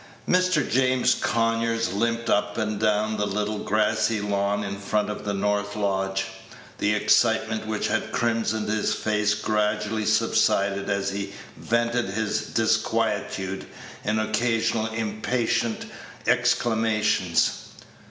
Page 0.25 0.35
106 0.47 0.49
Mr. 0.57 0.71
James 0.71 1.13
Conyers 1.13 1.93
limped 1.93 2.27
up 2.27 2.57
and 2.57 2.79
down 2.79 3.17
the 3.17 3.27
little 3.27 3.59
grassy 3.59 4.19
lawn 4.19 4.63
in 4.63 4.77
front 4.79 5.11
of 5.11 5.25
the 5.25 5.33
north 5.35 5.75
lodge. 5.75 6.25
The 6.79 6.95
excitement 6.95 7.67
which 7.67 7.87
had 7.87 8.11
crimsoned 8.11 8.67
his 8.67 8.95
face 8.95 9.35
gradually 9.35 10.05
subsided 10.07 10.89
as 10.89 11.11
he 11.11 11.33
vented 11.55 12.05
his 12.05 12.47
disquietude 12.51 13.67
in 14.03 14.17
occasional 14.17 14.87
impatient 14.87 15.85
exclamations. 16.25 17.65